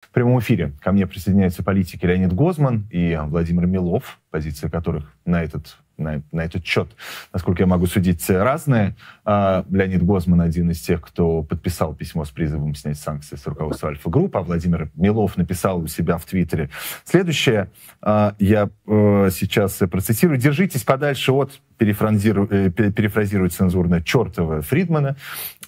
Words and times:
В 0.00 0.12
прямом 0.12 0.40
эфире 0.40 0.72
ко 0.80 0.92
мне 0.92 1.06
присоединяются 1.06 1.62
политики 1.62 2.04
Леонид 2.04 2.32
Гозман 2.32 2.86
и 2.90 3.18
Владимир 3.24 3.66
Милов, 3.66 4.18
позиции 4.30 4.68
которых 4.68 5.12
на 5.24 5.42
этот 5.42 5.76
на, 6.00 6.22
на 6.32 6.40
этот 6.40 6.64
счет, 6.64 6.88
насколько 7.32 7.62
я 7.62 7.66
могу 7.66 7.86
судить, 7.86 8.28
разные. 8.28 8.96
А, 9.24 9.64
Леонид 9.70 10.02
Гозман 10.02 10.40
один 10.40 10.70
из 10.70 10.80
тех, 10.80 11.00
кто 11.00 11.42
подписал 11.42 11.94
письмо 11.94 12.24
с 12.24 12.30
призывом 12.30 12.74
снять 12.74 12.98
санкции 12.98 13.36
с 13.36 13.46
руководства 13.46 13.90
Альфа-группы, 13.90 14.38
а 14.38 14.42
Владимир 14.42 14.90
Милов 14.94 15.36
написал 15.36 15.80
у 15.80 15.86
себя 15.86 16.18
в 16.18 16.24
Твиттере 16.24 16.70
следующее. 17.04 17.70
А, 18.00 18.34
я 18.38 18.70
э, 18.86 19.28
сейчас 19.32 19.74
процитирую. 19.90 20.38
«Держитесь 20.38 20.82
подальше 20.82 21.32
от 21.32 21.60
перефразирую, 21.78 22.48
э, 22.50 22.70
перефразирую 22.70 23.50
цензурно 23.50 24.02
чертова 24.02 24.62
Фридмана. 24.62 25.16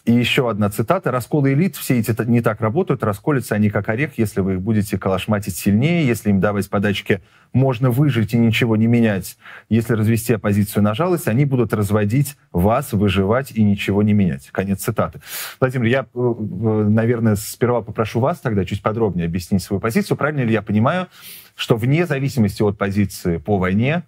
И 0.05 0.13
еще 0.13 0.51
одна 0.51 0.69
цитата. 0.69 1.13
«Расколы 1.13 1.53
элит, 1.53 1.77
все 1.77 2.01
эти 2.01 2.13
не 2.27 2.41
так 2.41 2.61
работают, 2.61 3.05
расколются 3.05 3.55
они 3.55 3.71
как 3.71 3.89
орех, 3.89 4.19
если 4.19 4.41
вы 4.41 4.55
их 4.55 4.61
будете 4.61 4.99
калашматить 4.99 5.55
сильнее, 5.55 6.05
если 6.05 6.31
им 6.31 6.41
давать 6.41 6.69
подачки 6.69 7.23
можно 7.53 7.91
выжить 7.91 8.35
и 8.35 8.39
ничего 8.39 8.77
не 8.77 8.89
менять. 8.89 9.37
Если 9.69 9.95
развести 9.95 10.33
оппозицию 10.33 10.83
на 10.83 10.95
жалость, 10.95 11.29
они 11.29 11.45
будут 11.45 11.73
разводить 11.73 12.37
вас, 12.51 12.93
выживать 12.93 13.53
и 13.53 13.63
ничего 13.63 14.03
не 14.03 14.13
менять». 14.13 14.49
Конец 14.51 14.81
цитаты. 14.83 15.21
Владимир, 15.61 15.87
я, 15.87 16.07
э, 16.13 16.87
наверное, 16.89 17.37
сперва 17.37 17.81
попрошу 17.83 18.19
вас 18.19 18.41
тогда 18.41 18.65
чуть 18.65 18.83
подробнее 18.83 19.27
объяснить 19.27 19.63
свою 19.63 19.79
позицию. 19.79 20.17
Правильно 20.17 20.41
ли 20.41 20.53
я 20.53 20.63
понимаю, 20.63 21.07
что 21.55 21.77
вне 21.77 22.07
зависимости 22.07 22.63
от 22.63 22.77
позиции 22.77 23.37
по 23.37 23.57
войне, 23.57 24.03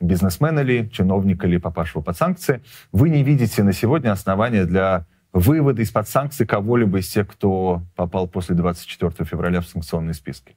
бизнесмен 0.00 0.58
или 0.60 0.88
чиновник 0.88 1.44
или 1.44 1.58
попавшего 1.58 2.00
под 2.00 2.16
санкции, 2.16 2.62
вы 2.92 3.10
не 3.10 3.22
видите 3.22 3.62
на 3.62 3.74
сегодня 3.74 4.12
основания 4.12 4.64
для 4.64 5.04
вывода 5.32 5.82
из-под 5.82 6.08
санкций 6.08 6.46
кого-либо 6.46 6.98
из 6.98 7.08
тех, 7.08 7.28
кто 7.28 7.82
попал 7.94 8.26
после 8.26 8.54
24 8.54 9.12
февраля 9.28 9.60
в 9.60 9.68
санкционные 9.68 10.14
списки? 10.14 10.56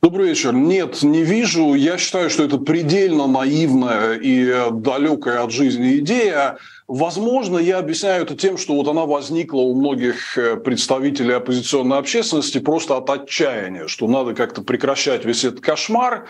Добрый 0.00 0.28
вечер. 0.28 0.52
Нет, 0.52 1.02
не 1.02 1.24
вижу. 1.24 1.74
Я 1.74 1.98
считаю, 1.98 2.30
что 2.30 2.44
это 2.44 2.58
предельно 2.58 3.26
наивная 3.26 4.14
и 4.14 4.70
далекая 4.70 5.42
от 5.42 5.50
жизни 5.50 5.98
идея. 5.98 6.58
Возможно, 6.86 7.58
я 7.58 7.78
объясняю 7.78 8.22
это 8.22 8.36
тем, 8.36 8.58
что 8.58 8.74
вот 8.74 8.86
она 8.86 9.06
возникла 9.06 9.58
у 9.58 9.74
многих 9.74 10.38
э, 10.38 10.56
представителей 10.56 11.34
оппозиционной 11.34 11.98
общественности 11.98 12.58
просто 12.58 12.96
от 12.96 13.10
отчаяния, 13.10 13.88
что 13.88 14.06
надо 14.06 14.34
как-то 14.34 14.62
прекращать 14.62 15.24
весь 15.24 15.44
этот 15.44 15.60
кошмар 15.60 16.26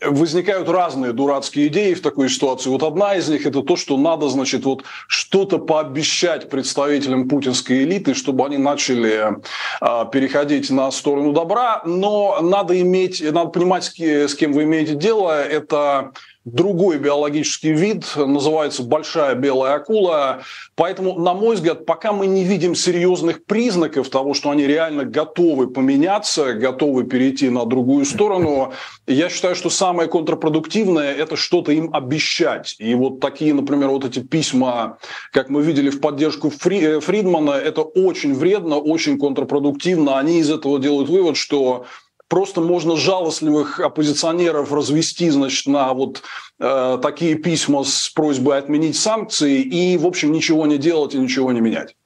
возникают 0.00 0.68
разные 0.68 1.12
дурацкие 1.12 1.68
идеи 1.68 1.94
в 1.94 2.02
такой 2.02 2.28
ситуации. 2.28 2.70
Вот 2.70 2.82
одна 2.82 3.14
из 3.16 3.28
них 3.28 3.46
это 3.46 3.62
то, 3.62 3.76
что 3.76 3.96
надо, 3.96 4.28
значит, 4.28 4.64
вот 4.64 4.84
что-то 5.06 5.58
пообещать 5.58 6.48
представителям 6.48 7.28
путинской 7.28 7.84
элиты, 7.84 8.14
чтобы 8.14 8.46
они 8.46 8.58
начали 8.58 9.36
э, 9.80 10.10
переходить 10.10 10.70
на 10.70 10.90
сторону 10.90 11.32
добра. 11.32 11.82
Но 11.84 12.38
надо 12.40 12.80
иметь, 12.80 13.20
надо 13.20 13.50
понимать, 13.50 13.84
с 13.84 14.34
кем 14.34 14.52
вы 14.52 14.64
имеете 14.64 14.94
дело. 14.94 15.42
Это 15.42 16.12
другой 16.52 16.98
биологический 16.98 17.72
вид, 17.72 18.04
называется 18.16 18.82
большая 18.82 19.34
белая 19.34 19.74
акула. 19.74 20.42
Поэтому, 20.74 21.18
на 21.18 21.34
мой 21.34 21.56
взгляд, 21.56 21.86
пока 21.86 22.12
мы 22.12 22.26
не 22.26 22.44
видим 22.44 22.74
серьезных 22.74 23.44
признаков 23.44 24.08
того, 24.08 24.34
что 24.34 24.50
они 24.50 24.66
реально 24.66 25.04
готовы 25.04 25.68
поменяться, 25.68 26.54
готовы 26.54 27.04
перейти 27.04 27.50
на 27.50 27.64
другую 27.66 28.04
сторону, 28.04 28.72
я 29.06 29.28
считаю, 29.28 29.54
что 29.54 29.70
самое 29.70 30.08
контрпродуктивное– 30.08 31.14
это 31.18 31.36
что-то 31.36 31.72
им 31.72 31.94
обещать. 31.94 32.76
И 32.78 32.94
вот 32.94 33.20
такие, 33.20 33.54
например, 33.54 33.88
вот 33.88 34.04
эти 34.04 34.20
письма, 34.20 34.98
как 35.32 35.48
мы 35.48 35.62
видели 35.62 35.90
в 35.90 36.00
поддержку 36.00 36.50
Фри, 36.50 36.80
э, 36.80 37.00
Фридмана, 37.00 37.52
это 37.52 37.82
очень 37.82 38.34
вредно, 38.34 38.76
очень 38.76 39.18
контрпродуктивно. 39.18 40.18
Они 40.18 40.40
из 40.40 40.50
этого 40.50 40.78
делают 40.78 41.08
вывод, 41.08 41.36
что 41.36 41.86
Просто 42.28 42.60
можно 42.60 42.96
жалостливых 42.96 43.80
оппозиционеров 43.80 44.72
развести, 44.72 45.30
значит, 45.30 45.66
на 45.66 45.92
вот 45.94 46.22
э, 46.60 46.98
такие 47.00 47.34
письма 47.36 47.84
с 47.84 48.10
просьбой 48.10 48.58
отменить 48.58 48.96
санкции 48.96 49.62
и, 49.62 49.96
в 49.96 50.06
общем, 50.06 50.32
ничего 50.32 50.66
не 50.66 50.76
делать 50.76 51.14
и 51.14 51.18
ничего 51.18 51.52
не 51.52 51.60
менять. 51.60 51.97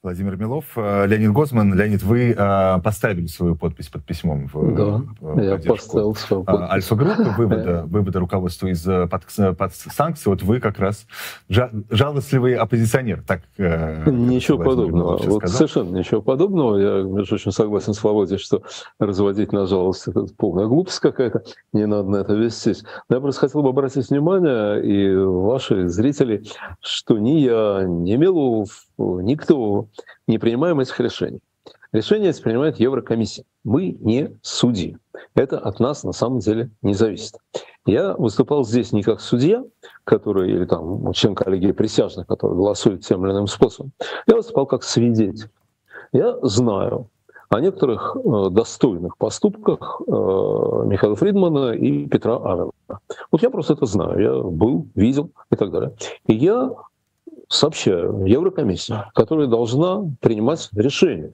Владимир 0.00 0.36
Милов, 0.36 0.64
э, 0.76 1.06
Леонид 1.08 1.32
Гозман. 1.32 1.74
Леонид, 1.74 2.04
вы 2.04 2.30
э, 2.30 2.80
поставили 2.84 3.26
свою 3.26 3.56
подпись 3.56 3.88
под 3.88 4.04
письмом 4.04 4.46
в, 4.46 4.76
да, 4.76 5.02
в 5.18 5.42
я 5.42 5.56
поставил 5.58 6.14
свою 6.14 6.44
а, 6.46 6.52
подпись. 6.52 6.70
Альфа-группы, 6.70 7.24
вывода, 7.36 7.84
вывода 7.84 8.20
руководства 8.20 8.68
из 8.68 8.86
э, 8.86 9.08
под, 9.08 9.24
под 9.56 9.74
санкций. 9.74 10.30
Вот 10.30 10.42
вы 10.44 10.60
как 10.60 10.78
раз 10.78 11.04
жалостливый 11.48 12.54
оппозиционер. 12.54 13.24
Так, 13.26 13.42
ничего 13.58 14.58
подобного. 14.58 15.16
Вот 15.16 15.48
совершенно 15.48 15.98
ничего 15.98 16.22
подобного. 16.22 16.76
Я, 16.76 17.02
между 17.02 17.34
очень 17.34 17.50
согласен 17.50 17.92
с 17.92 18.00
Володей, 18.04 18.38
что 18.38 18.62
разводить 19.00 19.52
на 19.52 19.66
жалость– 19.66 20.04
это 20.06 20.26
полная 20.36 20.66
глупость 20.66 21.00
какая-то. 21.00 21.42
Не 21.72 21.86
надо 21.86 22.08
на 22.08 22.16
это 22.18 22.34
вестись. 22.34 22.84
Но 23.08 23.16
я 23.16 23.20
просто 23.20 23.40
хотел 23.40 23.62
бы 23.62 23.70
обратить 23.70 24.10
внимание 24.10 24.80
и 24.80 25.16
ваши 25.16 25.88
зрители, 25.88 26.44
что 26.80 27.18
ни 27.18 27.40
я, 27.40 27.82
ни 27.84 28.14
Милов, 28.14 28.87
никто 28.98 29.86
не 30.26 30.38
принимаем 30.38 30.80
этих 30.80 30.98
решений. 31.00 31.40
Решения 31.92 32.28
эти 32.28 32.42
принимает 32.42 32.78
Еврокомиссия. 32.78 33.44
Мы 33.64 33.96
не 34.00 34.36
судьи. 34.42 34.98
Это 35.34 35.58
от 35.58 35.80
нас 35.80 36.04
на 36.04 36.12
самом 36.12 36.40
деле 36.40 36.70
не 36.82 36.92
зависит. 36.92 37.36
Я 37.86 38.14
выступал 38.14 38.64
здесь 38.64 38.92
не 38.92 39.02
как 39.02 39.20
судья, 39.20 39.64
который, 40.04 40.50
или 40.50 40.66
там 40.66 41.12
член 41.14 41.34
коллегии 41.34 41.72
присяжных, 41.72 42.26
который 42.26 42.56
голосует 42.56 43.06
тем 43.06 43.24
или 43.24 43.32
иным 43.32 43.46
способом. 43.46 43.92
Я 44.26 44.36
выступал 44.36 44.66
как 44.66 44.82
свидетель. 44.82 45.48
Я 46.12 46.38
знаю 46.42 47.08
о 47.48 47.60
некоторых 47.60 48.16
э, 48.16 48.50
достойных 48.50 49.16
поступках 49.16 50.02
э, 50.06 50.10
Михаила 50.10 51.16
Фридмана 51.16 51.72
и 51.72 52.06
Петра 52.06 52.36
Авена. 52.36 52.72
Вот 53.30 53.42
я 53.42 53.48
просто 53.48 53.72
это 53.72 53.86
знаю. 53.86 54.20
Я 54.20 54.42
был, 54.42 54.86
видел 54.94 55.30
и 55.50 55.56
так 55.56 55.70
далее. 55.70 55.94
И 56.26 56.34
я 56.34 56.70
сообщаю 57.48 58.24
Еврокомиссии, 58.24 58.96
которая 59.14 59.46
должна 59.46 60.02
принимать 60.20 60.68
решения 60.72 61.32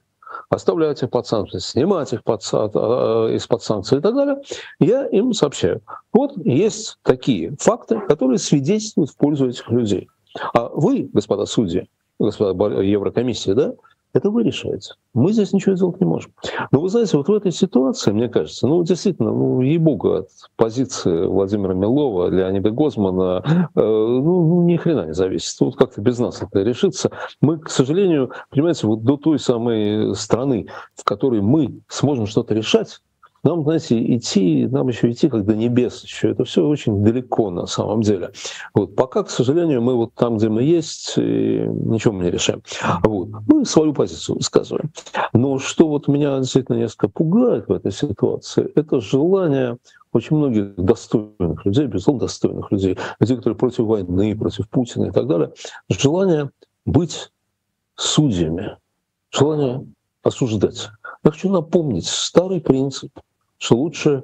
оставлять 0.49 1.01
их 1.01 1.09
под 1.09 1.25
санкции, 1.27 1.59
снимать 1.59 2.13
их 2.13 2.23
под, 2.23 2.41
а, 2.53 3.29
из-под 3.35 3.63
санкций 3.63 3.99
и 3.99 4.01
так 4.01 4.15
далее, 4.15 4.41
я 4.79 5.07
им 5.07 5.33
сообщаю. 5.33 5.81
Вот 6.13 6.33
есть 6.37 6.97
такие 7.03 7.55
факты, 7.59 7.99
которые 8.01 8.37
свидетельствуют 8.37 9.11
в 9.11 9.17
пользу 9.17 9.49
этих 9.49 9.69
людей. 9.69 10.09
А 10.53 10.69
вы, 10.69 11.09
господа 11.13 11.45
судьи, 11.45 11.89
господа 12.19 12.81
Еврокомиссии, 12.81 13.51
да, 13.51 13.73
это 14.15 14.29
вы 14.29 14.43
решаете. 14.43 14.93
Мы 15.13 15.33
здесь 15.33 15.53
ничего 15.53 15.75
сделать 15.75 15.99
не 15.99 16.07
можем. 16.07 16.31
Но 16.71 16.79
вы 16.79 16.89
знаете, 16.89 17.17
вот 17.17 17.27
в 17.27 17.33
этой 17.33 17.51
ситуации, 17.51 18.11
мне 18.11 18.29
кажется, 18.29 18.65
ну 18.65 18.83
действительно, 18.83 19.31
ну 19.31 19.61
ей-богу, 19.61 20.13
от 20.13 20.29
позиции 20.55 21.25
Владимира 21.25 21.73
Милова, 21.73 22.29
Леонида 22.29 22.71
Гозмана, 22.71 23.43
э, 23.45 23.65
ну, 23.75 24.47
ну 24.47 24.63
ни 24.63 24.77
хрена 24.77 25.07
не 25.07 25.13
зависит. 25.13 25.59
Вот 25.59 25.75
как-то 25.75 26.01
без 26.01 26.17
нас 26.19 26.41
это 26.41 26.61
решится. 26.61 27.11
Мы, 27.41 27.59
к 27.59 27.69
сожалению, 27.69 28.31
понимаете, 28.49 28.87
вот 28.87 29.03
до 29.03 29.17
той 29.17 29.37
самой 29.37 30.15
страны, 30.15 30.67
в 30.95 31.03
которой 31.03 31.41
мы 31.41 31.81
сможем 31.89 32.25
что-то 32.25 32.53
решать, 32.53 33.01
нам, 33.45 33.63
знаете, 33.63 34.15
идти, 34.15 34.67
нам 34.67 34.87
еще 34.87 35.11
идти 35.11 35.29
как 35.29 35.45
до 35.45 35.55
небес 35.55 36.03
еще. 36.03 36.31
Это 36.31 36.43
все 36.43 36.65
очень 36.65 37.03
далеко 37.03 37.51
на 37.51 37.67
самом 37.67 38.01
деле. 38.01 38.31
Вот. 38.73 38.95
Пока, 38.95 39.23
к 39.23 39.29
сожалению, 39.29 39.81
мы 39.81 39.95
вот 39.95 40.13
там, 40.15 40.37
где 40.37 40.49
мы 40.49 40.63
есть, 40.63 41.15
ничего 41.15 42.13
мы 42.13 42.23
не 42.25 42.31
решаем. 42.31 42.63
Вот. 43.03 43.29
Мы 43.47 43.65
свою 43.65 43.93
позицию 43.93 44.37
высказываем. 44.37 44.91
Но 45.33 45.59
что 45.59 45.87
вот 45.87 46.07
меня 46.07 46.39
действительно 46.39 46.77
несколько 46.77 47.07
пугает 47.07 47.67
в 47.67 47.71
этой 47.71 47.91
ситуации, 47.91 48.71
это 48.75 48.99
желание 48.99 49.77
очень 50.11 50.35
многих 50.37 50.75
достойных 50.75 51.65
людей, 51.65 51.85
безусловно, 51.85 52.21
достойных 52.21 52.71
людей, 52.71 52.97
людей, 53.19 53.37
которые 53.37 53.57
против 53.57 53.85
войны, 53.85 54.35
против 54.35 54.67
Путина 54.69 55.05
и 55.05 55.11
так 55.11 55.27
далее, 55.27 55.51
желание 55.89 56.49
быть 56.85 57.31
судьями, 57.95 58.77
желание 59.29 59.85
осуждать. 60.23 60.89
Я 61.23 61.31
хочу 61.31 61.49
напомнить 61.49 62.07
старый 62.07 62.61
принцип 62.61 63.11
что 63.57 63.77
лучше 63.77 64.23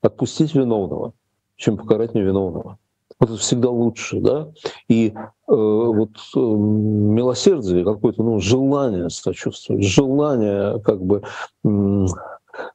отпустить 0.00 0.54
виновного, 0.54 1.12
чем 1.56 1.76
покарать 1.76 2.14
невиновного. 2.14 2.78
Вот 3.18 3.30
это 3.30 3.38
всегда 3.38 3.70
лучше, 3.70 4.20
да? 4.20 4.48
И 4.88 5.12
э, 5.12 5.20
вот 5.46 6.10
э, 6.34 6.38
милосердие, 6.38 7.84
какое-то 7.84 8.22
ну, 8.22 8.40
желание 8.40 9.10
сочувствовать, 9.10 9.84
желание 9.84 10.80
как 10.80 11.00
бы, 11.00 11.22
э, 11.64 12.06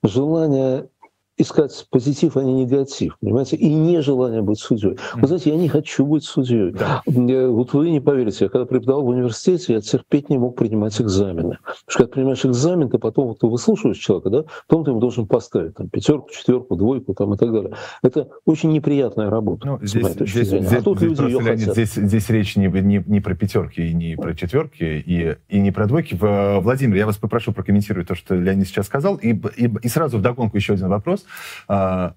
желание 0.04 0.89
искать 1.38 1.88
позитив, 1.92 2.36
а 2.36 2.44
не 2.44 2.54
негатив, 2.66 3.18
понимаете, 3.22 3.56
и 3.56 3.74
нежелание 3.74 4.42
быть 4.42 4.60
судьей. 4.60 4.98
Вы 5.16 5.28
знаете, 5.28 5.51
я 5.51 5.56
не 5.56 5.69
хочу 5.69 6.06
быть 6.06 6.24
судьей. 6.24 6.72
Да. 6.72 7.01
Вот 7.06 7.74
вы 7.74 7.92
не 7.92 8.00
поверите, 8.00 8.45
я 8.45 8.50
когда 8.50 8.66
преподавал 8.66 9.04
в 9.04 9.07
университете, 9.10 9.74
я 9.74 9.81
терпеть 9.81 10.30
не 10.30 10.38
мог 10.38 10.56
принимать 10.56 11.00
экзамены. 11.00 11.60
Потому 11.62 11.75
что 11.88 12.00
когда 12.00 12.13
принимаешь 12.13 12.45
экзамен, 12.45 12.89
ты 12.89 12.98
потом 12.98 13.28
вот, 13.28 13.39
ты 13.39 13.48
выслушиваешь 13.48 13.98
человека, 13.98 14.30
да, 14.30 14.44
потом 14.68 14.86
ты 14.86 14.92
ему 14.92 15.00
должен 15.00 15.28
поставить 15.28 15.75
там, 15.75 15.89
пятерку, 15.89 16.30
четверку, 16.31 16.75
двойку 16.75 17.13
там, 17.13 17.34
и 17.36 17.38
так 17.38 17.51
далее. 17.51 17.74
Это 18.01 18.30
очень 18.45 18.72
неприятная 18.72 19.30
работа. 19.30 19.68
Ну, 19.68 19.80
здесь, 19.81 20.07
здесь, 20.07 20.48
здесь, 20.48 20.72
а 20.74 20.81
тут 20.81 20.98
здесь, 20.98 21.12
люди 21.12 21.31
ее 21.31 21.40
Леонид, 21.40 21.72
Здесь, 21.72 21.94
здесь 21.94 22.30
речь 22.30 22.56
не, 22.56 22.68
не, 22.68 23.04
не 23.06 23.19
про 23.19 23.36
пятерки 23.36 23.88
и 23.88 23.94
не 23.94 24.16
про 24.16 24.33
четверки 24.33 25.04
и, 25.06 25.36
и 25.50 25.60
не 25.60 25.72
про 25.72 25.86
двойки. 25.86 26.18
Владимир, 26.19 26.95
я 26.95 27.06
вас 27.06 27.18
попрошу 27.18 27.51
прокомментировать 27.51 28.07
то, 28.07 28.16
что 28.16 28.33
Леонид 28.33 28.68
сейчас 28.68 28.88
сказал, 28.88 29.18
и, 29.18 29.33
и, 29.33 29.72
и 29.83 29.88
сразу 29.88 30.18
вдогонку 30.18 30.57
еще 30.57 30.74
один 30.74 30.90
вопрос. 30.90 31.25
А, 31.68 32.14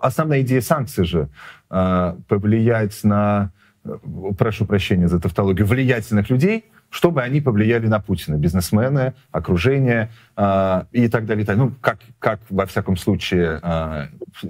основная 0.00 0.42
идея 0.42 0.60
санкций 0.60 1.04
же 1.04 1.28
а, 1.70 2.16
повлиять 2.28 3.02
на, 3.04 3.52
прошу 4.38 4.66
прощения 4.66 5.08
за 5.08 5.20
тавтологию, 5.20 5.66
влиятельных 5.66 6.30
людей, 6.30 6.64
чтобы 6.90 7.22
они 7.22 7.40
повлияли 7.40 7.86
на 7.86 8.00
Путина, 8.00 8.36
бизнесмены, 8.36 9.14
окружение 9.30 10.10
э, 10.36 10.84
и 10.92 11.08
так 11.08 11.26
далее. 11.26 11.46
Ну, 11.54 11.72
как, 11.80 11.98
как 12.18 12.40
во 12.48 12.66
всяком 12.66 12.96
случае 12.96 13.60
э, 13.62 14.06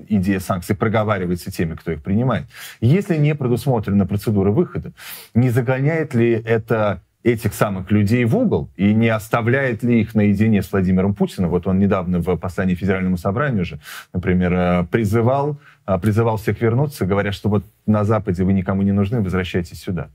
идея 0.08 0.38
санкций 0.38 0.76
проговаривается 0.76 1.50
теми, 1.50 1.74
кто 1.74 1.92
их 1.92 2.02
принимает. 2.02 2.46
Если 2.80 3.16
не 3.16 3.34
предусмотрена 3.34 4.06
процедура 4.06 4.52
выхода, 4.52 4.92
не 5.34 5.50
загоняет 5.50 6.14
ли 6.14 6.30
это 6.30 7.02
этих 7.24 7.54
самых 7.54 7.90
людей 7.90 8.24
в 8.24 8.36
угол 8.36 8.70
и 8.76 8.94
не 8.94 9.08
оставляет 9.08 9.82
ли 9.82 10.00
их 10.00 10.14
наедине 10.14 10.62
с 10.62 10.70
Владимиром 10.70 11.14
Путиным. 11.14 11.50
Вот 11.50 11.66
он 11.66 11.78
недавно 11.78 12.20
в 12.20 12.36
послании 12.36 12.74
Федеральному 12.74 13.16
собранию 13.16 13.64
же, 13.64 13.80
например, 14.12 14.52
э, 14.52 14.84
призывал, 14.90 15.58
э, 15.86 15.98
призывал 15.98 16.36
всех 16.36 16.60
вернуться, 16.60 17.06
говоря, 17.06 17.32
что 17.32 17.48
вот 17.48 17.64
на 17.86 18.04
Западе 18.04 18.44
вы 18.44 18.52
никому 18.52 18.82
не 18.82 18.92
нужны, 18.92 19.20
возвращайтесь 19.20 19.80
сюда. 19.80 20.08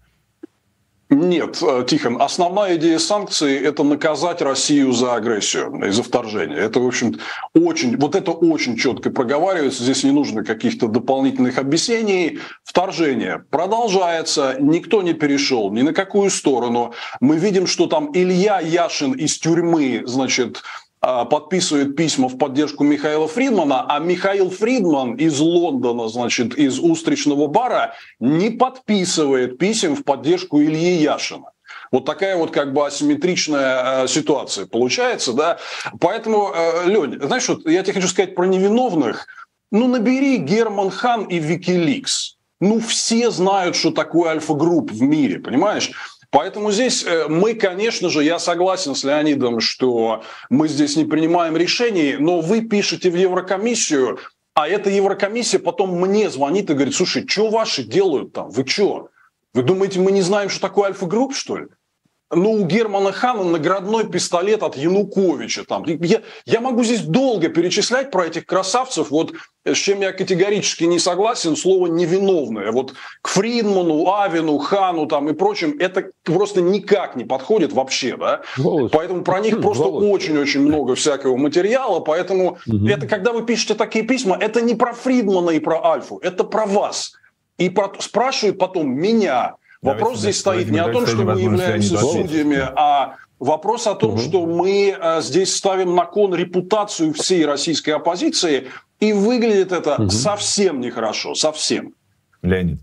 Нет, 1.14 1.62
э, 1.62 1.86
Тихон, 1.88 2.20
основная 2.20 2.76
идея 2.78 2.98
санкций– 2.98 3.56
это 3.64 3.84
наказать 3.84 4.42
Россию 4.42 4.94
за 4.94 5.14
агрессию 5.14 5.86
и 5.86 5.92
за 5.92 6.02
вторжение. 6.02 6.58
Это, 6.58 6.80
в 6.80 6.88
общем, 6.88 7.20
очень, 7.54 7.98
вот 7.98 8.16
это 8.16 8.32
очень 8.32 8.78
четко 8.78 9.12
проговаривается, 9.12 9.84
здесь 9.84 10.04
не 10.04 10.12
нужно 10.12 10.44
каких-то 10.44 10.88
дополнительных 10.88 11.60
объяснений. 11.60 12.40
Вторжение 12.64 13.44
продолжается, 13.52 14.56
никто 14.60 15.04
не 15.04 15.14
перешел 15.14 15.72
ни 15.72 15.84
на 15.84 15.94
какую 15.94 16.32
сторону. 16.32 16.94
Мы 17.20 17.38
видим, 17.38 17.68
что 17.68 17.86
там 17.86 18.10
Илья 18.14 18.60
Яшин 18.60 19.12
из 19.12 19.38
тюрьмы, 19.38 20.02
значит, 20.06 20.64
подписывает 21.04 21.98
письма 21.98 22.30
в 22.30 22.38
поддержку 22.38 22.86
Михаила 22.86 23.28
Фридмана, 23.28 23.86
а 23.90 24.00
Михаил 24.00 24.50
Фридман 24.50 25.16
из 25.16 25.38
Лондона, 25.40 26.08
значит, 26.08 26.56
из 26.56 26.80
устричного 26.80 27.48
бара, 27.48 27.94
не 28.22 28.50
подписывает 28.50 29.58
писем 29.58 29.96
в 29.96 30.04
поддержку 30.06 30.62
Ильи 30.62 31.02
Яшина. 31.02 31.48
Вот 31.92 32.06
такая 32.06 32.38
вот 32.38 32.50
как 32.50 32.74
бы 32.74 32.88
асимметричная 32.88 34.04
э, 34.04 34.08
ситуация 34.08 34.66
получается, 34.66 35.34
да. 35.34 35.60
Поэтому, 36.00 36.52
э, 36.52 36.88
Лень, 36.90 37.20
знаешь, 37.22 37.48
вот 37.48 37.68
я 37.68 37.84
тебе 37.84 37.94
хочу 37.94 38.08
сказать 38.08 38.34
про 38.34 38.46
невиновных. 38.46 39.28
Ну, 39.72 39.88
набери 39.88 40.38
Герман 40.38 40.90
Хан 40.90 41.26
и 41.26 41.38
Викиликс. 41.38 42.38
Ну, 42.60 42.80
все 42.80 43.30
знают, 43.30 43.76
что 43.76 43.92
такое 43.92 44.32
альфа-групп 44.32 44.92
в 44.92 45.02
мире, 45.02 45.40
понимаешь? 45.40 45.92
Поэтому 46.34 46.72
здесь 46.72 47.06
э, 47.06 47.28
мы, 47.28 47.54
конечно 47.54 48.10
же, 48.10 48.24
я 48.24 48.40
согласен 48.40 48.96
с 48.96 49.04
Леонидом, 49.04 49.60
что 49.60 50.24
мы 50.50 50.68
здесь 50.68 50.98
не 50.98 51.06
принимаем 51.06 51.56
решений, 51.56 52.16
но 52.18 52.42
вы 52.42 52.62
пишете 52.62 53.12
в 53.12 53.16
Еврокомиссию, 53.16 54.18
а 54.56 54.68
эта 54.68 54.90
Еврокомиссия 54.90 55.60
потом 55.60 55.96
мне 56.02 56.32
звонит 56.32 56.72
и 56.72 56.74
говорит, 56.74 56.96
слушай, 56.96 57.24
что 57.28 57.52
ваши 57.52 57.84
делают 57.84 58.34
там? 58.34 58.50
Вы 58.50 58.66
что? 58.66 59.10
Вы 59.54 59.62
думаете, 59.62 60.00
мы 60.00 60.12
не 60.12 60.22
знаем, 60.24 60.50
что 60.50 60.60
такое 60.60 60.88
альфа-групп, 60.88 61.36
что 61.36 61.58
ли? 61.58 61.68
Ну, 62.36 62.52
у 62.52 62.66
Германа 62.66 63.12
Хана 63.12 63.44
наградной 63.44 64.06
пистолет 64.06 64.64
от 64.64 64.76
Януковича. 64.76 65.64
Там. 65.64 65.84
Я, 65.86 66.22
я 66.46 66.62
могу 66.62 66.84
здесь 66.84 67.02
долго 67.02 67.50
перечислять 67.50 68.12
про 68.12 68.26
этих 68.26 68.46
красавцев, 68.46 69.12
вот 69.12 69.34
с 69.66 69.78
чем 69.78 70.02
я 70.02 70.12
категорически 70.12 70.84
не 70.84 71.00
согласен, 71.00 71.56
слово 71.56 71.88
«невиновное». 71.88 72.72
Вот 72.72 72.94
к 73.22 73.30
Фридману, 73.30 74.14
Авину, 74.14 74.58
Хану 74.58 75.06
там 75.06 75.30
и 75.30 75.34
прочим 75.34 75.76
это 75.80 76.10
просто 76.24 76.62
никак 76.62 77.16
не 77.16 77.24
подходит 77.24 77.72
вообще. 77.72 78.18
Да? 78.18 78.42
Поэтому 78.92 79.24
про 79.24 79.40
них 79.40 79.62
просто 79.62 79.86
очень-очень 79.86 80.62
много 80.62 80.96
всякого 80.96 81.38
материала. 81.38 82.02
Поэтому 82.02 82.58
угу. 82.68 82.88
это, 82.88 83.08
когда 83.08 83.32
вы 83.32 83.46
пишете 83.46 83.76
такие 83.76 84.04
письма, 84.04 84.38
это 84.40 84.62
не 84.62 84.76
про 84.76 84.94
Фридмана 84.94 85.52
и 85.52 85.60
про 85.60 85.84
Альфу, 85.86 86.20
это 86.22 86.44
про 86.44 86.66
вас. 86.66 87.14
И 87.58 87.70
про, 87.70 87.94
спрашивают 88.00 88.58
потом 88.58 88.92
меня, 88.92 89.56
Вопрос 89.84 90.20
здесь 90.20 90.40
стоит 90.40 90.70
не 90.70 90.80
о 90.80 90.92
том, 90.92 91.06
что 91.06 91.18
мы 91.18 91.40
являемся 91.40 91.98
судьями, 91.98 92.58
а 92.76 93.16
вопрос 93.40 93.88
о 93.88 93.96
том, 93.96 94.14
угу. 94.14 94.20
что 94.20 94.46
мы 94.46 94.96
а, 95.00 95.22
здесь 95.22 95.56
ставим 95.56 95.96
на 95.96 96.06
кон 96.06 96.34
репутацию 96.34 97.14
всей 97.14 97.46
российской 97.46 97.92
оппозиции, 97.92 98.70
и 99.00 99.12
выглядит 99.12 99.72
это 99.72 99.96
угу. 99.96 100.10
совсем 100.10 100.80
нехорошо, 100.80 101.36
совсем. 101.36 101.94
Леонид. 102.42 102.80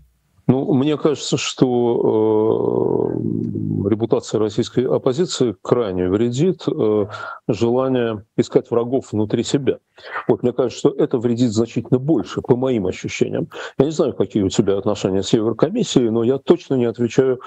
Ну, 0.51 0.73
мне 0.73 0.97
кажется, 0.97 1.37
что 1.37 3.09
э, 3.15 3.89
репутация 3.89 4.37
российской 4.37 4.85
оппозиции 4.85 5.55
крайне 5.61 6.09
вредит 6.09 6.65
э, 6.67 7.05
желание 7.47 8.25
искать 8.35 8.69
врагов 8.69 9.13
внутри 9.13 9.45
себя. 9.45 9.77
Вот 10.27 10.43
мне 10.43 10.51
кажется, 10.51 10.77
что 10.77 10.89
это 10.89 11.19
вредит 11.19 11.51
значительно 11.51 11.99
больше, 11.99 12.41
по 12.41 12.57
моим 12.57 12.85
ощущениям. 12.87 13.47
Я 13.77 13.85
не 13.85 13.91
знаю, 13.91 14.13
какие 14.13 14.43
у 14.43 14.49
тебя 14.49 14.77
отношения 14.77 15.23
с 15.23 15.31
Еврокомиссией, 15.31 16.09
но 16.09 16.21
я 16.21 16.37
точно 16.37 16.75
не 16.75 16.83
отвечаю 16.83 17.39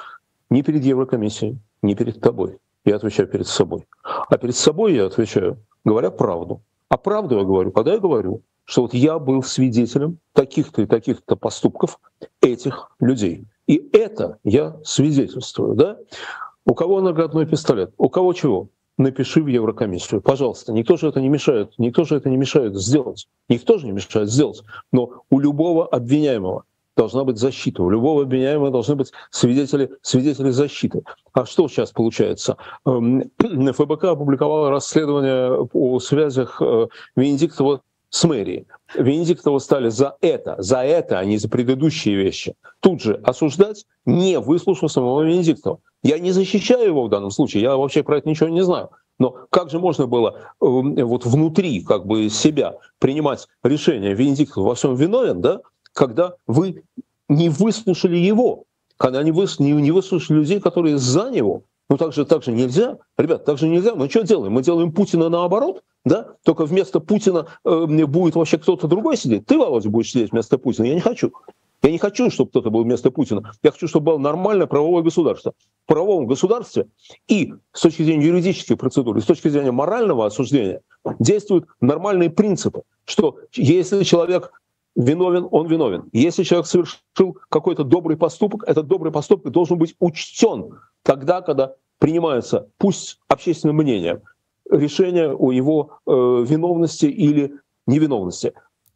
ни 0.48 0.62
перед 0.62 0.82
Еврокомиссией, 0.82 1.58
ни 1.82 1.92
перед 1.92 2.22
тобой. 2.22 2.56
Я 2.86 2.96
отвечаю 2.96 3.28
перед 3.28 3.46
собой. 3.46 3.86
А 4.02 4.38
перед 4.38 4.56
собой 4.56 4.94
я 4.94 5.04
отвечаю, 5.04 5.58
говоря 5.84 6.10
правду. 6.10 6.62
А 6.88 6.96
правду 6.96 7.36
я 7.36 7.44
говорю, 7.44 7.70
когда 7.70 7.92
я 7.92 7.98
говорю, 7.98 8.40
что 8.64 8.82
вот 8.82 8.94
я 8.94 9.18
был 9.18 9.42
свидетелем 9.42 10.18
таких-то 10.32 10.82
и 10.82 10.86
таких-то 10.86 11.36
поступков 11.36 12.00
этих 12.40 12.90
людей. 13.00 13.46
И 13.66 13.88
это 13.92 14.38
я 14.44 14.76
свидетельствую, 14.84 15.74
да? 15.74 15.98
У 16.66 16.74
кого 16.74 17.00
наградной 17.00 17.46
пистолет? 17.46 17.92
У 17.98 18.08
кого 18.08 18.32
чего? 18.32 18.68
Напиши 18.96 19.42
в 19.42 19.48
Еврокомиссию, 19.48 20.22
пожалуйста. 20.22 20.72
Никто 20.72 20.96
же 20.96 21.08
это 21.08 21.20
не 21.20 21.28
мешает, 21.28 21.72
никто 21.78 22.04
же 22.04 22.16
это 22.16 22.30
не 22.30 22.36
мешает 22.36 22.76
сделать. 22.76 23.26
Никто 23.48 23.76
же 23.78 23.86
не 23.86 23.92
мешает 23.92 24.30
сделать. 24.30 24.62
Но 24.92 25.24
у 25.30 25.40
любого 25.40 25.86
обвиняемого 25.86 26.64
должна 26.96 27.24
быть 27.24 27.38
защита. 27.38 27.82
У 27.82 27.90
любого 27.90 28.22
обвиняемого 28.22 28.70
должны 28.70 28.94
быть 28.94 29.12
свидетели, 29.30 29.90
свидетели 30.02 30.50
защиты. 30.50 31.02
А 31.32 31.44
что 31.44 31.68
сейчас 31.68 31.90
получается? 31.90 32.56
Эм, 32.86 33.30
ФБК 33.72 34.04
опубликовала 34.04 34.70
расследование 34.70 35.68
о 35.72 35.98
связях 35.98 36.62
э, 36.62 36.86
Венедиктова 37.16 37.82
с 38.14 38.22
мэрией. 38.22 38.68
Венедиктова 38.94 39.58
стали 39.58 39.88
за 39.88 40.16
это, 40.20 40.54
за 40.58 40.84
это, 40.84 41.18
а 41.18 41.24
не 41.24 41.36
за 41.36 41.48
предыдущие 41.48 42.14
вещи, 42.14 42.54
тут 42.78 43.02
же 43.02 43.20
осуждать, 43.24 43.86
не 44.06 44.38
выслушав 44.38 44.92
самого 44.92 45.22
Венедиктова. 45.22 45.80
Я 46.04 46.20
не 46.20 46.30
защищаю 46.30 46.86
его 46.86 47.06
в 47.06 47.08
данном 47.08 47.32
случае, 47.32 47.64
я 47.64 47.76
вообще 47.76 48.04
про 48.04 48.18
это 48.18 48.28
ничего 48.28 48.48
не 48.50 48.62
знаю. 48.62 48.90
Но 49.18 49.34
как 49.50 49.68
же 49.70 49.80
можно 49.80 50.06
было 50.06 50.36
э, 50.38 50.42
вот 50.60 51.26
внутри 51.26 51.80
как 51.80 52.06
бы 52.06 52.30
себя 52.30 52.76
принимать 53.00 53.48
решение, 53.64 54.14
Венедиктов 54.14 54.62
во 54.62 54.76
всем 54.76 54.94
виновен, 54.94 55.40
да, 55.40 55.60
когда 55.92 56.34
вы 56.46 56.84
не 57.28 57.48
выслушали 57.48 58.16
его, 58.16 58.62
когда 58.96 59.24
не, 59.24 59.32
выс, 59.32 59.58
не, 59.58 59.72
не 59.72 59.90
выслушали 59.90 60.38
людей, 60.38 60.60
которые 60.60 60.98
за 60.98 61.30
него. 61.30 61.64
Ну 61.94 61.98
так 61.98 62.12
же, 62.12 62.24
так 62.24 62.42
же 62.42 62.50
нельзя. 62.50 62.98
Ребят, 63.16 63.44
так 63.44 63.56
же 63.56 63.68
нельзя. 63.68 63.94
Мы 63.94 64.10
что 64.10 64.24
делаем? 64.24 64.52
Мы 64.52 64.62
делаем 64.62 64.90
Путина 64.90 65.28
наоборот– 65.28 65.84
да? 66.04 66.34
Только 66.44 66.66
вместо 66.66 66.98
Путина 66.98 67.46
э, 67.64 67.86
будет 67.86 68.34
вообще 68.34 68.58
кто-то 68.58 68.88
другой 68.88 69.16
сидеть. 69.16 69.46
Ты, 69.46 69.56
Володя, 69.56 69.88
будешь 69.88 70.10
сидеть 70.10 70.32
вместо 70.32 70.58
Путина. 70.58 70.86
Я 70.86 70.94
не 70.94 71.00
хочу. 71.00 71.32
Я 71.82 71.92
не 71.92 71.98
хочу, 71.98 72.30
чтобы 72.30 72.50
кто-то 72.50 72.70
был 72.70 72.82
вместо 72.82 73.10
Путина. 73.10 73.52
Я 73.62 73.70
хочу, 73.70 73.88
чтобы 73.88 74.06
было 74.06 74.18
нормальное 74.18 74.66
правовое 74.66 75.02
государство. 75.02 75.52
В 75.84 75.86
правовом 75.86 76.26
государстве 76.26 76.88
и 77.28 77.54
с 77.72 77.80
точки 77.80 78.02
зрения 78.02 78.26
юридических 78.26 78.76
процедур, 78.76 79.16
и 79.16 79.20
с 79.20 79.24
точки 79.24 79.48
зрения 79.48 79.70
морального 79.70 80.26
осуждения 80.26 80.80
действуют 81.18 81.66
нормальные 81.80 82.30
принципы, 82.30 82.82
что 83.04 83.38
если 83.52 84.02
человек 84.02 84.50
виновен, 84.96 85.46
он 85.50 85.66
виновен. 85.66 86.08
Если 86.12 86.42
человек 86.42 86.66
совершил 86.66 87.38
какой-то 87.50 87.84
добрый 87.84 88.16
поступок, 88.16 88.64
этот 88.66 88.86
добрый 88.86 89.12
поступок 89.12 89.52
должен 89.52 89.76
быть 89.76 89.94
учтен 90.00 90.78
тогда, 91.02 91.42
когда 91.42 91.74
принимается, 92.04 92.68
пусть 92.76 93.18
общественным 93.28 93.76
мнением, 93.76 94.20
решение 94.70 95.34
о 95.34 95.52
его 95.52 96.00
э, 96.06 96.10
виновности 96.46 97.06
или 97.06 97.54
невиновности. 97.86 98.52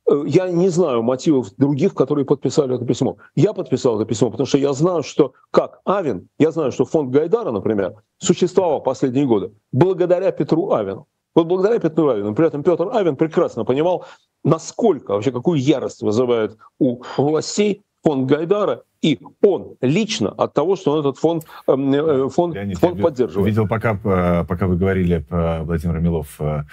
Э, 0.07 0.25
я 0.27 0.51
не 0.51 0.69
знаю 0.69 1.03
мотивов 1.03 1.55
других, 1.57 1.95
которые 1.95 2.27
подписали 2.27 2.75
это 2.75 2.85
письмо. 2.85 3.17
Я 3.35 3.55
подписал 3.55 3.97
это 3.97 4.05
письмо, 4.07 4.31
потому 4.31 4.47
что 4.47 4.59
я 4.59 4.75
знаю, 4.75 5.03
что 5.03 5.33
как 5.51 5.81
Авин, 5.87 6.29
я 6.39 6.51
знаю, 6.51 6.71
что 6.71 6.85
фонд 6.85 7.09
Гайдара, 7.09 7.51
например, 7.51 7.95
существовал 8.19 8.83
последние 8.83 9.25
годы 9.25 9.55
благодаря 9.73 10.31
Петру 10.31 10.73
Авину. 10.73 11.07
Вот 11.35 11.47
благодаря 11.47 11.79
Петру 11.79 12.11
Авину. 12.11 12.35
При 12.35 12.47
этом 12.47 12.63
Петр 12.63 12.91
Авин 12.93 13.17
прекрасно 13.17 13.65
понимал, 13.65 14.05
насколько, 14.45 15.13
вообще 15.15 15.33
какую 15.33 15.59
ярость 15.61 16.03
вызывает 16.03 16.59
у 16.79 17.01
властей 17.17 17.81
фонд 18.09 18.27
Гайдара, 18.27 18.85
и 19.03 19.21
он 19.43 19.77
лично 19.83 20.31
от 20.31 20.55
того, 20.55 20.77
что 20.77 20.93
он 20.93 21.01
этот 21.01 21.19
фонд, 21.19 21.45
эм, 21.67 21.93
э, 21.93 22.29
фонд, 22.31 22.55
Леонид, 22.55 22.79
фонд 22.79 23.03
поддерживает. 23.03 23.47
Видел, 23.47 23.69
пока, 23.69 24.01
э, 24.03 24.45
пока 24.49 24.67
вы 24.67 24.79
говорили 24.79 25.19
про 25.19 25.63
Владимира 25.63 26.01
Милов, 26.01 26.41
э, 26.41 26.65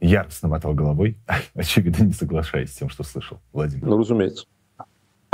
яростно 0.00 0.48
мотал 0.48 0.72
головой, 0.74 1.18
очевидно, 1.54 2.04
не 2.04 2.12
соглашаясь 2.12 2.72
с 2.72 2.76
тем, 2.76 2.88
что 2.90 3.02
слышал 3.02 3.40
Владимир. 3.52 3.86
Ну, 3.86 3.98
разумеется 3.98 4.46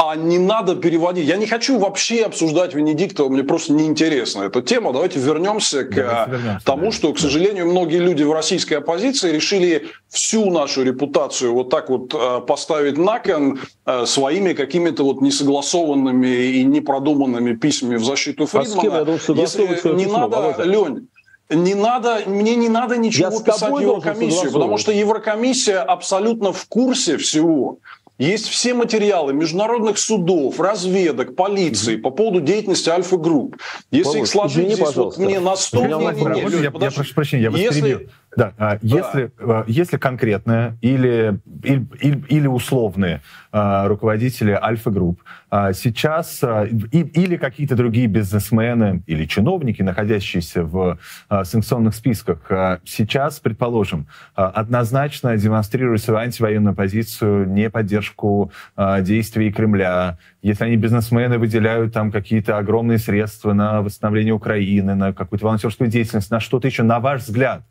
а 0.02 0.16
не 0.16 0.38
надо 0.38 0.76
переводить. 0.76 1.28
Я 1.28 1.36
не 1.36 1.46
хочу 1.46 1.78
вообще 1.78 2.22
обсуждать 2.22 2.74
Венедиктова, 2.74 3.28
мне 3.28 3.44
просто 3.44 3.74
неинтересна 3.74 4.44
эта 4.44 4.62
тема. 4.62 4.94
Давайте 4.94 5.18
вернемся 5.18 5.84
к 5.84 5.94
Давайте 5.94 6.32
вернемся, 6.32 6.64
тому, 6.64 6.86
да. 6.86 6.92
что, 6.92 7.12
к 7.12 7.18
сожалению, 7.18 7.66
многие 7.66 7.98
люди 7.98 8.22
в 8.22 8.32
российской 8.32 8.74
оппозиции 8.74 9.30
решили 9.30 9.88
всю 10.08 10.50
нашу 10.50 10.84
репутацию 10.84 11.52
вот 11.52 11.68
так 11.68 11.90
вот 11.90 12.14
э, 12.14 12.40
поставить 12.46 12.96
на 12.96 13.18
кон 13.18 13.60
э, 13.84 14.06
своими 14.06 14.54
какими-то 14.54 15.04
вот 15.04 15.20
несогласованными 15.20 16.28
и 16.28 16.64
непродуманными 16.64 17.54
письмами 17.54 17.96
в 17.96 18.04
защиту 18.04 18.46
Фридмана. 18.46 19.02
А 19.02 19.32
Если 19.32 19.94
не 19.94 20.06
надо. 20.06 20.64
Лень, 20.64 21.08
не 21.50 21.74
надо, 21.74 22.22
мне 22.26 22.54
не 22.54 22.68
надо 22.68 22.96
ничего 22.96 23.30
Я 23.30 23.40
писать 23.40 23.70
в 23.70 23.78
Еврокомиссию, 23.78 24.52
потому 24.52 24.78
что 24.78 24.92
Еврокомиссия 24.92 25.82
абсолютно 25.82 26.52
в 26.52 26.64
курсе 26.66 27.16
всего. 27.16 27.78
Есть 28.20 28.48
все 28.48 28.74
материалы 28.74 29.32
международных 29.32 29.96
судов, 29.96 30.60
разведок, 30.60 31.34
полиции 31.34 31.96
по 31.96 32.10
поводу 32.10 32.42
деятельности 32.42 32.90
Альфа-групп. 32.90 33.56
Если 33.90 34.04
Володь, 34.04 34.20
их 34.20 34.26
сложить 34.26 34.64
извини, 34.66 34.74
здесь 34.74 34.94
вот 34.94 35.16
мне 35.16 35.40
на 35.40 35.56
стол... 35.56 35.86
Я, 35.86 35.98
я, 35.98 36.60
я 36.60 36.70
прошу 36.70 37.14
прощения, 37.14 37.44
я 37.44 37.50
вас 37.50 37.58
Если... 37.58 37.80
перебью. 37.80 38.08
Да, 38.36 38.52
а, 38.58 38.78
если, 38.80 39.32
да. 39.40 39.64
если 39.66 39.96
конкретное 39.96 40.76
или, 40.80 41.40
или, 41.64 42.24
или 42.28 42.46
условные 42.46 43.22
а, 43.50 43.88
руководители 43.88 44.52
Альфа-групп 44.52 45.20
а, 45.50 45.72
сейчас 45.72 46.40
или 46.42 47.36
какие-то 47.36 47.74
другие 47.74 48.06
бизнесмены 48.06 49.02
или 49.06 49.24
чиновники, 49.24 49.82
находящиеся 49.82 50.62
в 50.62 50.98
санкционных 51.28 51.94
списках, 51.94 52.38
сейчас, 52.84 53.40
предположим, 53.40 54.06
однозначно 54.34 55.36
демонстрируют 55.36 56.02
свою 56.02 56.20
антивоенную 56.20 56.74
позицию, 56.74 57.48
не 57.48 57.68
поддержку 57.68 58.52
действий 59.00 59.52
Кремля, 59.52 60.18
если 60.42 60.64
они 60.64 60.76
бизнесмены 60.76 61.38
выделяют 61.38 61.92
там 61.92 62.10
какие-то 62.10 62.58
огромные 62.58 62.98
средства 62.98 63.52
на 63.52 63.82
восстановление 63.82 64.34
Украины, 64.34 64.94
на 64.94 65.12
какую-то 65.12 65.44
волонтерскую 65.44 65.90
деятельность, 65.90 66.30
на 66.30 66.40
что-то 66.40 66.66
еще, 66.66 66.82
на 66.82 67.00
ваш 67.00 67.22
взгляд, 67.22 67.62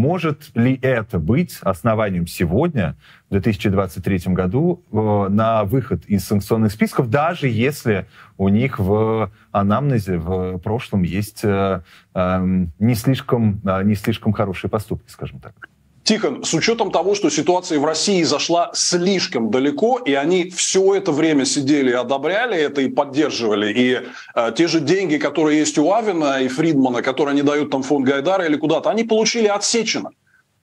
может 0.00 0.50
ли 0.54 0.78
это 0.80 1.18
быть 1.18 1.58
основанием 1.60 2.26
сегодня, 2.26 2.96
в 3.28 3.32
2023 3.32 4.32
году, 4.32 4.82
э, 4.90 5.26
на 5.28 5.64
выход 5.64 6.04
из 6.06 6.24
санкционных 6.24 6.72
списков, 6.72 7.10
даже 7.10 7.48
если 7.48 8.06
у 8.38 8.48
них 8.48 8.78
в 8.78 9.30
анамнезе 9.52 10.16
в 10.16 10.58
прошлом 10.58 11.02
есть 11.02 11.44
э, 11.44 11.82
эм, 12.14 12.72
не, 12.78 12.94
слишком, 12.94 13.60
э, 13.64 13.82
не 13.84 13.94
слишком 13.94 14.32
хорошие 14.32 14.70
поступки, 14.70 15.10
скажем 15.10 15.38
так? 15.38 15.68
Тихон, 16.10 16.42
с 16.42 16.52
учетом 16.54 16.90
того, 16.90 17.14
что 17.14 17.30
ситуация 17.30 17.78
в 17.78 17.84
России 17.84 18.24
зашла 18.24 18.72
слишком 18.74 19.48
далеко, 19.48 19.96
и 19.98 20.12
они 20.14 20.50
все 20.50 20.96
это 20.96 21.12
время 21.12 21.44
сидели 21.44 21.90
и 21.90 21.94
одобряли 21.94 22.58
это 22.58 22.80
и 22.80 22.88
поддерживали, 22.88 23.72
и 23.72 24.00
э, 24.34 24.52
те 24.56 24.66
же 24.66 24.80
деньги, 24.80 25.18
которые 25.18 25.60
есть 25.60 25.78
у 25.78 25.92
Авина 25.92 26.42
и 26.42 26.48
Фридмана, 26.48 27.02
которые 27.02 27.34
они 27.34 27.42
дают 27.42 27.70
там 27.70 27.84
фонд 27.84 28.08
Гайдара 28.08 28.44
или 28.44 28.56
куда-то, 28.56 28.90
они 28.90 29.04
получили 29.04 29.46
отсечено. 29.46 30.10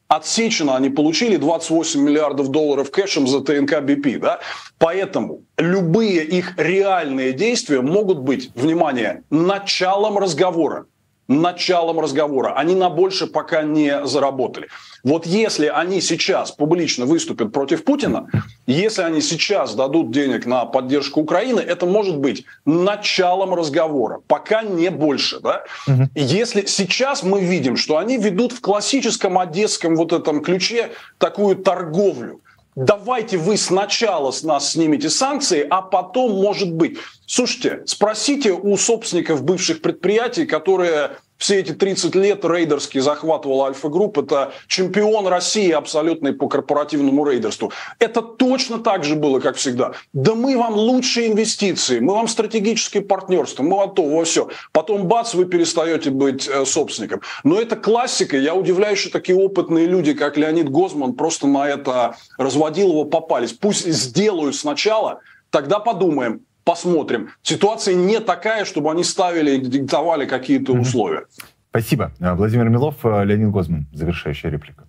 Отсечено 0.09 0.75
они 0.75 0.89
получили 0.89 1.37
28 1.37 2.01
миллиардов 2.01 2.49
долларов 2.49 2.91
кэшем 2.91 3.25
за 3.25 3.39
ТНК 3.39 3.79
БП. 3.79 4.19
Да? 4.19 4.41
Поэтому 4.77 5.43
любые 5.57 6.25
их 6.25 6.55
реальные 6.57 7.31
действия 7.31 7.79
могут 7.79 8.17
быть, 8.17 8.51
внимание, 8.53 9.23
началом 9.29 10.17
разговора 10.17 10.87
началом 11.27 11.99
разговора. 11.99 12.53
Они 12.55 12.75
на 12.75 12.89
больше 12.89 13.27
пока 13.27 13.63
не 13.63 14.05
заработали. 14.05 14.69
Вот 15.03 15.25
если 15.25 15.67
они 15.67 16.01
сейчас 16.01 16.51
публично 16.51 17.05
выступят 17.05 17.51
против 17.51 17.83
Путина, 17.83 18.29
если 18.65 19.01
они 19.01 19.21
сейчас 19.21 19.75
дадут 19.75 20.11
денег 20.11 20.45
на 20.45 20.65
поддержку 20.65 21.21
Украины, 21.21 21.59
это 21.59 21.85
может 21.85 22.17
быть 22.17 22.45
началом 22.65 23.53
разговора. 23.53 24.21
Пока 24.27 24.63
не 24.63 24.89
больше. 24.89 25.39
Да? 25.39 25.63
Угу. 25.87 26.09
Если 26.15 26.65
сейчас 26.65 27.23
мы 27.23 27.41
видим, 27.41 27.77
что 27.77 27.97
они 27.97 28.17
ведут 28.17 28.51
в 28.53 28.61
классическом 28.61 29.37
одесском 29.37 29.95
вот 29.95 30.13
этом 30.13 30.41
ключе 30.41 30.91
такую 31.17 31.57
торговлю, 31.57 32.41
давайте 32.77 33.37
вы 33.37 33.57
сначала 33.57 34.31
с 34.31 34.43
нас 34.43 34.71
снимете 34.71 35.09
санкции, 35.09 35.65
а 35.67 35.81
потом, 35.81 36.31
может 36.39 36.71
быть. 36.71 36.97
Слушайте, 37.25 37.81
спросите 37.87 38.51
у 38.53 38.77
собственников 38.77 39.43
бывших 39.43 39.81
предприятий, 39.81 40.45
которые 40.45 41.17
все 41.37 41.59
эти 41.59 41.71
30 41.71 42.15
лет 42.15 42.43
рейдерский 42.43 42.99
захватывал 42.99 43.63
Альфа-групп. 43.63 44.17
Это 44.17 44.53
чемпион 44.67 45.27
России 45.27 45.71
абсолютный 45.71 46.33
по 46.33 46.47
корпоративному 46.47 47.25
рейдерству. 47.25 47.71
Это 47.99 48.21
точно 48.21 48.79
так 48.79 49.03
же 49.03 49.15
было, 49.15 49.39
как 49.39 49.55
всегда. 49.55 49.93
Да 50.13 50.35
мы 50.35 50.57
вам 50.57 50.73
лучшие 50.75 51.27
инвестиции, 51.27 51.99
мы 51.99 52.13
вам 52.13 52.27
стратегическое 52.27 53.01
партнерство, 53.01 53.63
мы 53.63 53.77
вам 53.77 53.93
то, 53.93 54.03
во 54.03 54.23
все. 54.23 54.49
Потом 54.71 55.07
бац, 55.07 55.33
вы 55.33 55.45
перестаете 55.45 56.09
быть 56.09 56.47
э, 56.47 56.65
собственником. 56.65 57.21
Но 57.43 57.59
это 57.59 57.75
классика. 57.75 58.37
Я 58.37 58.55
удивляюсь, 58.55 58.99
что 58.99 59.11
такие 59.11 59.37
опытные 59.37 59.85
люди, 59.85 60.13
как 60.13 60.37
Леонид 60.37 60.69
Гозман, 60.69 61.13
просто 61.13 61.47
на 61.47 61.67
это 61.67 62.15
разводил 62.37 62.89
его 62.89 63.05
попались. 63.05 63.53
Пусть 63.53 63.85
сделают 63.85 64.55
сначала, 64.55 65.19
тогда 65.49 65.79
подумаем, 65.79 66.41
посмотрим. 66.67 67.29
Ситуация 67.41 67.95
не 67.95 68.19
такая, 68.19 68.65
чтобы 68.65 68.91
они 68.91 69.03
ставили 69.03 69.51
и 69.51 69.59
диктовали 69.59 70.25
какие-то 70.25 70.73
условия. 70.73 71.25
Спасибо. 71.69 72.11
Владимир 72.19 72.69
Милов, 72.69 72.95
Леонид 73.03 73.51
Гозман. 73.51 73.87
Завершающая 73.93 74.51
реплика. 74.51 74.83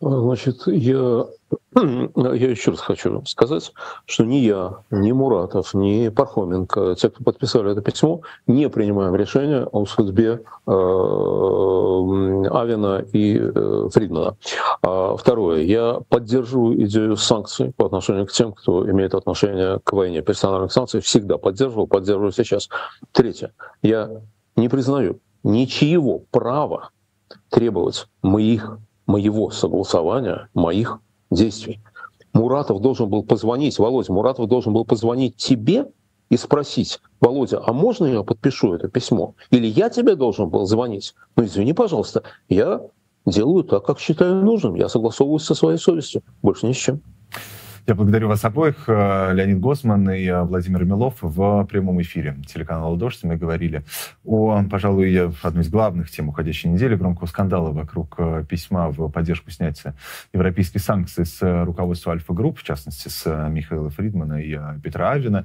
Значит, 0.00 0.56
я, 0.66 1.26
я 1.74 2.50
еще 2.50 2.72
раз 2.72 2.80
хочу 2.80 3.24
сказать, 3.24 3.72
что 4.04 4.24
ни 4.24 4.36
я, 4.36 4.80
ни 4.90 5.12
Муратов, 5.12 5.72
ни 5.72 6.08
Пархоменко, 6.10 6.94
те, 6.96 7.08
кто 7.08 7.24
подписали 7.24 7.72
это 7.72 7.80
письмо, 7.80 8.20
не 8.46 8.68
принимаем 8.68 9.14
решения 9.14 9.64
о 9.64 9.86
судьбе 9.86 10.42
э, 10.66 10.70
Авина 12.50 13.04
и 13.12 13.38
э, 13.38 13.88
Фридмана. 13.90 14.36
А, 14.82 15.16
второе. 15.16 15.62
Я 15.62 16.00
поддерживаю 16.08 16.82
идею 16.84 17.16
санкций 17.16 17.72
по 17.74 17.86
отношению 17.86 18.26
к 18.26 18.32
тем, 18.32 18.52
кто 18.52 18.88
имеет 18.90 19.14
отношение 19.14 19.80
к 19.82 19.92
войне. 19.94 20.20
Персональных 20.20 20.72
санкций 20.72 21.00
всегда 21.00 21.38
поддерживал, 21.38 21.86
поддерживаю 21.86 22.32
сейчас. 22.32 22.68
Третье. 23.12 23.52
Я 23.80 24.10
не 24.56 24.68
признаю 24.68 25.20
ничьего 25.42 26.20
права 26.30 26.90
требовать 27.48 28.06
моих 28.22 28.78
моего 29.06 29.50
согласования, 29.50 30.48
моих 30.54 30.98
действий. 31.34 31.80
Муратов 32.32 32.80
должен 32.80 33.08
был 33.08 33.22
позвонить, 33.22 33.78
Володя, 33.78 34.12
Муратов 34.12 34.48
должен 34.48 34.72
был 34.72 34.84
позвонить 34.84 35.36
тебе 35.36 35.86
и 36.30 36.36
спросить, 36.36 37.00
Володя, 37.20 37.62
а 37.64 37.72
можно 37.72 38.06
я 38.06 38.22
подпишу 38.22 38.74
это 38.74 38.88
письмо? 38.88 39.34
Или 39.50 39.66
я 39.66 39.90
тебе 39.90 40.16
должен 40.16 40.48
был 40.48 40.64
звонить? 40.64 41.14
Ну, 41.36 41.44
извини, 41.44 41.74
пожалуйста, 41.74 42.22
я 42.48 42.80
делаю 43.26 43.64
так, 43.64 43.84
как 43.84 43.98
считаю 43.98 44.36
нужным. 44.36 44.74
Я 44.74 44.88
согласовываюсь 44.88 45.42
со 45.42 45.54
своей 45.54 45.78
совестью. 45.78 46.22
Больше 46.42 46.66
ни 46.66 46.72
с 46.72 46.76
чем. 46.76 47.02
Я 47.84 47.96
благодарю 47.96 48.28
вас 48.28 48.44
обоих, 48.44 48.84
э, 48.86 49.32
Леонид 49.34 49.58
Госман 49.58 50.08
и 50.08 50.24
э, 50.24 50.44
Владимир 50.44 50.84
Милов, 50.84 51.16
в 51.20 51.64
прямом 51.64 52.00
эфире 52.02 52.36
телеканала 52.46 52.96
«Дождь». 52.96 53.24
Мы 53.24 53.36
говорили 53.36 53.82
о, 54.24 54.62
пожалуй, 54.70 55.32
одной 55.42 55.64
из 55.64 55.68
главных 55.68 56.08
тем 56.08 56.28
уходящей 56.28 56.70
недели, 56.70 56.94
громкого 56.94 57.26
скандала 57.26 57.72
вокруг 57.72 58.14
э, 58.18 58.44
письма 58.48 58.88
в 58.88 59.08
поддержку 59.08 59.50
снятия 59.50 59.94
европейских 60.32 60.80
санкций 60.80 61.26
с 61.26 61.64
руководства 61.64 62.12
Альфа-групп, 62.12 62.60
в 62.60 62.62
частности, 62.62 63.08
с 63.08 63.48
Михаила 63.48 63.90
Фридмана 63.90 64.40
и 64.40 64.56
Петра 64.80 65.10
Авина. 65.10 65.44